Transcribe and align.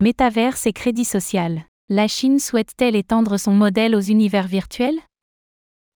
Métaverse 0.00 0.68
et 0.68 0.72
crédit 0.72 1.04
social. 1.04 1.64
La 1.88 2.06
Chine 2.06 2.38
souhaite-t-elle 2.38 2.94
étendre 2.94 3.36
son 3.36 3.50
modèle 3.50 3.96
aux 3.96 4.00
univers 4.00 4.46
virtuels? 4.46 5.00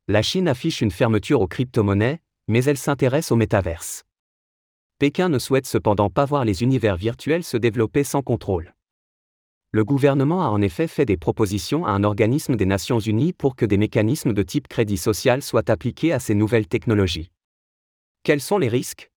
La 0.08 0.22
Chine 0.22 0.48
affiche 0.48 0.80
une 0.80 0.90
fermeture 0.90 1.40
aux 1.40 1.46
crypto-monnaies, 1.46 2.18
mais 2.49 2.65
elle 2.65 2.78
s'intéresse 2.78 3.30
au 3.30 3.36
métaverse. 3.36 4.02
Pékin 4.99 5.28
ne 5.28 5.38
souhaite 5.38 5.68
cependant 5.68 6.10
pas 6.10 6.25
voir 6.25 6.44
les 6.44 6.65
univers 6.65 6.96
virtuels 6.96 7.44
se 7.44 7.57
développer 7.57 8.02
sans 8.02 8.23
contrôle. 8.23 8.75
Le 9.70 9.84
gouvernement 9.84 10.43
a 10.43 10.48
en 10.48 10.61
effet 10.62 10.89
fait 10.89 11.07
des 11.07 11.16
propositions 11.16 11.87
à 11.87 11.93
un 11.93 12.03
organisme 12.03 12.57
des 12.57 12.66
Nations 12.66 12.98
Unies 12.98 13.32
pour 13.32 13.55
que 13.55 13.64
des 13.64 13.79
mécanismes 13.79 14.32
de 14.32 14.43
type 14.43 14.66
crédit 14.66 14.98
social 14.98 15.43
soient 15.43 15.71
appliqués 15.71 16.12
à 16.12 16.19
ces 16.19 16.34
nouvelles 16.34 16.66
technologies. 16.66 17.30
Quels 18.25 18.41
sont 18.41 18.59
les 18.59 18.69
risques? 18.69 19.12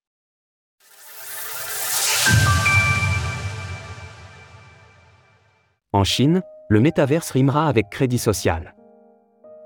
En 5.96 6.04
Chine, 6.04 6.42
le 6.68 6.78
métaverse 6.78 7.30
rimera 7.30 7.68
avec 7.68 7.88
crédit 7.88 8.18
social. 8.18 8.74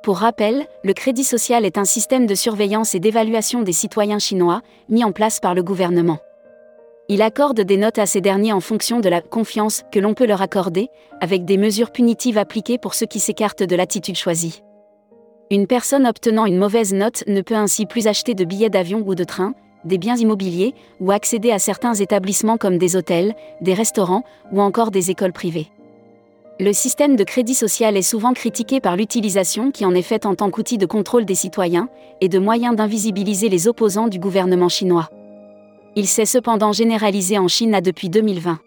Pour 0.04 0.18
rappel, 0.18 0.64
le 0.84 0.92
crédit 0.92 1.24
social 1.24 1.64
est 1.64 1.76
un 1.76 1.84
système 1.84 2.26
de 2.26 2.36
surveillance 2.36 2.94
et 2.94 3.00
d'évaluation 3.00 3.62
des 3.62 3.72
citoyens 3.72 4.20
chinois, 4.20 4.62
mis 4.88 5.02
en 5.02 5.10
place 5.10 5.40
par 5.40 5.56
le 5.56 5.64
gouvernement. 5.64 6.18
Il 7.08 7.20
accorde 7.20 7.60
des 7.62 7.76
notes 7.76 7.98
à 7.98 8.06
ces 8.06 8.20
derniers 8.20 8.52
en 8.52 8.60
fonction 8.60 9.00
de 9.00 9.08
la 9.08 9.20
confiance 9.20 9.82
que 9.90 9.98
l'on 9.98 10.14
peut 10.14 10.24
leur 10.24 10.40
accorder, 10.40 10.86
avec 11.20 11.44
des 11.44 11.56
mesures 11.56 11.90
punitives 11.90 12.38
appliquées 12.38 12.78
pour 12.78 12.94
ceux 12.94 13.06
qui 13.06 13.18
s'écartent 13.18 13.64
de 13.64 13.74
l'attitude 13.74 14.16
choisie. 14.16 14.62
Une 15.50 15.66
personne 15.66 16.06
obtenant 16.06 16.46
une 16.46 16.58
mauvaise 16.58 16.94
note 16.94 17.24
ne 17.26 17.40
peut 17.40 17.56
ainsi 17.56 17.86
plus 17.86 18.06
acheter 18.06 18.34
de 18.34 18.44
billets 18.44 18.70
d'avion 18.70 19.02
ou 19.04 19.16
de 19.16 19.24
train, 19.24 19.52
des 19.84 19.98
biens 19.98 20.16
immobiliers, 20.16 20.76
ou 21.00 21.10
accéder 21.10 21.50
à 21.50 21.58
certains 21.58 21.94
établissements 21.94 22.56
comme 22.56 22.78
des 22.78 22.94
hôtels, 22.94 23.34
des 23.60 23.74
restaurants, 23.74 24.22
ou 24.52 24.60
encore 24.60 24.92
des 24.92 25.10
écoles 25.10 25.32
privées. 25.32 25.72
Le 26.60 26.74
système 26.74 27.16
de 27.16 27.24
crédit 27.24 27.54
social 27.54 27.96
est 27.96 28.02
souvent 28.02 28.34
critiqué 28.34 28.80
par 28.80 28.94
l'utilisation 28.94 29.70
qui 29.70 29.86
en 29.86 29.94
est 29.94 30.02
faite 30.02 30.26
en 30.26 30.34
tant 30.34 30.50
qu'outil 30.50 30.76
de 30.76 30.84
contrôle 30.84 31.24
des 31.24 31.34
citoyens 31.34 31.88
et 32.20 32.28
de 32.28 32.38
moyen 32.38 32.74
d'invisibiliser 32.74 33.48
les 33.48 33.66
opposants 33.66 34.08
du 34.08 34.18
gouvernement 34.18 34.68
chinois. 34.68 35.08
Il 35.96 36.06
s'est 36.06 36.26
cependant 36.26 36.72
généralisé 36.72 37.38
en 37.38 37.48
Chine 37.48 37.80
depuis 37.82 38.10
2020. 38.10 38.58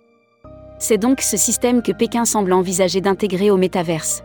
C'est 0.80 0.98
donc 0.98 1.22
ce 1.22 1.38
système 1.38 1.84
que 1.84 1.92
Pékin 1.92 2.26
semble 2.26 2.54
envisager 2.54 3.00
d'intégrer 3.00 3.52
au 3.52 3.58
métaverse. 3.58 4.24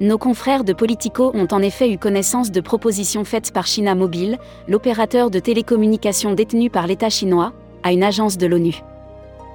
Nos 0.00 0.16
confrères 0.16 0.64
de 0.64 0.72
Politico 0.72 1.30
ont 1.34 1.48
en 1.50 1.60
effet 1.60 1.90
eu 1.90 1.98
connaissance 1.98 2.50
de 2.50 2.60
propositions 2.62 3.24
faites 3.26 3.52
par 3.52 3.66
China 3.66 3.94
Mobile, 3.94 4.38
l'opérateur 4.66 5.30
de 5.30 5.40
télécommunications 5.40 6.32
détenu 6.32 6.70
par 6.70 6.86
l'État 6.86 7.10
chinois, 7.10 7.52
à 7.82 7.92
une 7.92 8.02
agence 8.02 8.38
de 8.38 8.46
l'ONU. 8.46 8.82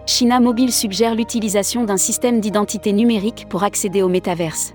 China 0.06 0.42
Mobile 0.42 0.74
suggère 0.74 1.16
l'utilisation 1.16 1.86
d'un 1.86 1.98
système 1.98 2.42
d'identité 2.42 2.92
numérique 2.92 3.48
pour 3.48 3.64
accéder 3.64 4.02
au 4.02 4.10
métaverse. 4.10 4.74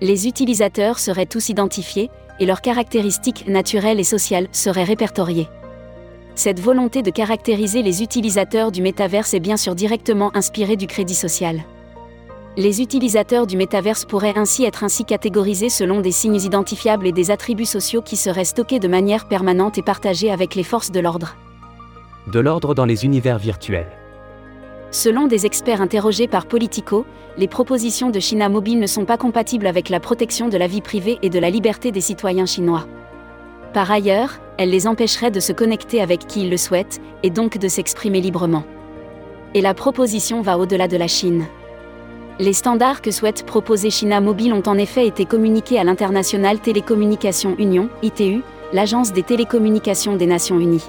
Les 0.00 0.26
utilisateurs 0.26 0.98
seraient 0.98 1.26
tous 1.26 1.50
identifiés, 1.50 2.10
et 2.40 2.46
leurs 2.46 2.62
caractéristiques 2.62 3.46
naturelles 3.46 4.00
et 4.00 4.04
sociales 4.04 4.48
seraient 4.52 4.84
répertoriées. 4.84 5.48
Cette 6.34 6.60
volonté 6.60 7.02
de 7.02 7.10
caractériser 7.10 7.82
les 7.82 8.02
utilisateurs 8.02 8.72
du 8.72 8.80
métaverse 8.80 9.34
est 9.34 9.40
bien 9.40 9.56
sûr 9.56 9.74
directement 9.74 10.34
inspirée 10.34 10.76
du 10.76 10.86
crédit 10.86 11.16
social. 11.16 11.60
Les 12.56 12.80
utilisateurs 12.80 13.46
du 13.46 13.56
métaverse 13.56 14.04
pourraient 14.04 14.38
ainsi 14.38 14.64
être 14.64 14.82
ainsi 14.82 15.04
catégorisés 15.04 15.68
selon 15.68 16.00
des 16.00 16.12
signes 16.12 16.40
identifiables 16.40 17.06
et 17.06 17.12
des 17.12 17.30
attributs 17.30 17.66
sociaux 17.66 18.02
qui 18.02 18.16
seraient 18.16 18.44
stockés 18.44 18.78
de 18.78 18.88
manière 18.88 19.28
permanente 19.28 19.76
et 19.78 19.82
partagés 19.82 20.30
avec 20.30 20.54
les 20.54 20.62
forces 20.62 20.90
de 20.90 21.00
l'ordre. 21.00 21.36
De 22.28 22.40
l'ordre 22.40 22.74
dans 22.74 22.86
les 22.86 23.04
univers 23.04 23.38
virtuels. 23.38 23.90
Selon 24.90 25.26
des 25.26 25.44
experts 25.44 25.82
interrogés 25.82 26.28
par 26.28 26.46
Politico, 26.46 27.04
les 27.36 27.46
propositions 27.46 28.10
de 28.10 28.20
China 28.20 28.48
Mobile 28.48 28.80
ne 28.80 28.86
sont 28.86 29.04
pas 29.04 29.18
compatibles 29.18 29.66
avec 29.66 29.90
la 29.90 30.00
protection 30.00 30.48
de 30.48 30.56
la 30.56 30.66
vie 30.66 30.80
privée 30.80 31.18
et 31.22 31.28
de 31.28 31.38
la 31.38 31.50
liberté 31.50 31.92
des 31.92 32.00
citoyens 32.00 32.46
chinois. 32.46 32.86
Par 33.74 33.90
ailleurs, 33.90 34.40
elles 34.56 34.70
les 34.70 34.86
empêcheraient 34.86 35.30
de 35.30 35.40
se 35.40 35.52
connecter 35.52 36.00
avec 36.00 36.26
qui 36.26 36.42
ils 36.42 36.50
le 36.50 36.56
souhaitent, 36.56 37.00
et 37.22 37.30
donc 37.30 37.58
de 37.58 37.68
s'exprimer 37.68 38.22
librement. 38.22 38.64
Et 39.54 39.60
la 39.60 39.74
proposition 39.74 40.40
va 40.40 40.58
au-delà 40.58 40.88
de 40.88 40.96
la 40.96 41.06
Chine. 41.06 41.44
Les 42.38 42.54
standards 42.54 43.02
que 43.02 43.10
souhaite 43.10 43.44
proposer 43.44 43.90
China 43.90 44.20
Mobile 44.20 44.54
ont 44.54 44.62
en 44.66 44.78
effet 44.78 45.06
été 45.06 45.26
communiqués 45.26 45.78
à 45.78 45.84
l'International 45.84 46.60
Télécommunication 46.60 47.56
Union, 47.58 47.90
ITU, 48.02 48.42
l'agence 48.72 49.12
des 49.12 49.22
télécommunications 49.22 50.16
des 50.16 50.26
Nations 50.26 50.58
Unies. 50.58 50.84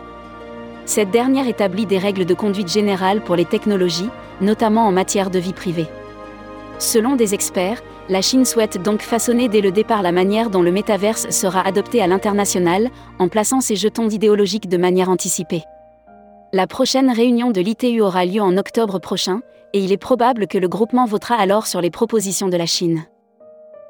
Cette 0.89 1.11
dernière 1.11 1.47
établit 1.47 1.85
des 1.85 1.99
règles 1.99 2.25
de 2.25 2.33
conduite 2.33 2.67
générale 2.67 3.21
pour 3.21 3.35
les 3.35 3.45
technologies, 3.45 4.09
notamment 4.41 4.87
en 4.87 4.91
matière 4.91 5.29
de 5.29 5.37
vie 5.37 5.53
privée. 5.53 5.85
Selon 6.79 7.15
des 7.15 7.35
experts, 7.35 7.83
la 8.09 8.23
Chine 8.23 8.43
souhaite 8.43 8.81
donc 8.81 9.03
façonner 9.03 9.49
dès 9.49 9.61
le 9.61 9.71
départ 9.71 10.01
la 10.01 10.11
manière 10.11 10.49
dont 10.49 10.63
le 10.63 10.71
métaverse 10.71 11.29
sera 11.29 11.61
adopté 11.61 12.01
à 12.01 12.07
l'international, 12.07 12.89
en 13.19 13.27
plaçant 13.27 13.61
ses 13.61 13.75
jetons 13.75 14.09
idéologiques 14.09 14.67
de 14.67 14.77
manière 14.77 15.09
anticipée. 15.09 15.61
La 16.53 16.65
prochaine 16.65 17.11
réunion 17.11 17.51
de 17.51 17.61
l'ITU 17.61 18.01
aura 18.01 18.25
lieu 18.25 18.41
en 18.41 18.57
octobre 18.57 18.97
prochain, 18.97 19.41
et 19.73 19.83
il 19.83 19.91
est 19.91 19.97
probable 19.97 20.47
que 20.47 20.57
le 20.57 20.67
groupement 20.67 21.05
votera 21.05 21.35
alors 21.35 21.67
sur 21.67 21.81
les 21.81 21.91
propositions 21.91 22.49
de 22.49 22.57
la 22.57 22.65
Chine. 22.65 23.03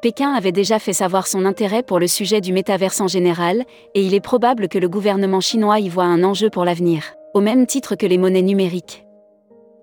Pékin 0.02 0.32
avait 0.32 0.54
déjà 0.54 0.80
fait 0.80 0.94
savoir 0.94 1.28
son 1.28 1.44
intérêt 1.44 1.84
pour 1.84 2.00
le 2.00 2.08
sujet 2.08 2.40
du 2.40 2.54
métaverse 2.54 3.02
en 3.02 3.08
général, 3.08 3.66
et 3.96 4.02
il 4.02 4.14
est 4.14 4.22
probable 4.22 4.70
que 4.70 4.78
le 4.78 4.88
gouvernement 4.88 5.42
chinois 5.42 5.80
y 5.80 5.90
voit 5.90 6.06
un 6.06 6.24
enjeu 6.24 6.50
pour 6.50 6.64
l'avenir, 6.64 7.16
au 7.34 7.42
même 7.42 7.66
titre 7.66 7.96
que 7.96 8.06
les 8.06 8.18
monnaies 8.18 8.42
numériques. 8.42 9.06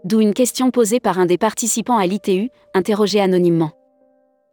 D'où 0.04 0.20
une 0.20 0.32
question 0.32 0.70
posée 0.70 1.00
par 1.00 1.18
un 1.18 1.26
des 1.26 1.36
participants 1.36 1.98
à 1.98 2.06
l'ITU, 2.06 2.48
interrogé 2.72 3.20
anonymement. 3.20 3.72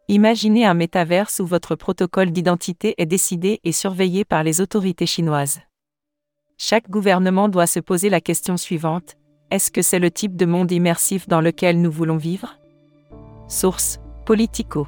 Imaginez 0.10 0.66
un 0.66 0.74
métaverse 0.74 1.40
où 1.40 1.46
votre 1.46 1.76
protocole 1.76 2.32
d'identité 2.32 2.94
est 2.98 3.06
décidé 3.06 3.62
et 3.64 3.72
surveillé 3.72 4.26
par 4.26 4.44
les 4.44 4.60
autorités 4.60 5.06
chinoises. 5.06 5.62
Chaque 6.58 6.90
gouvernement 6.90 7.48
doit 7.48 7.68
se 7.68 7.80
poser 7.80 8.10
la 8.10 8.20
question 8.20 8.58
suivante, 8.58 9.16
est-ce 9.50 9.72
que 9.72 9.82
c'est 9.82 10.00
le 10.00 10.12
type 10.12 10.36
de 10.36 10.46
monde 10.46 10.72
immersif 10.72 11.28
dans 11.28 11.40
lequel 11.40 11.80
nous 11.80 11.92
voulons 11.92 12.18
vivre? 12.18 12.58
Source 13.48 14.00
Politico. 14.26 14.88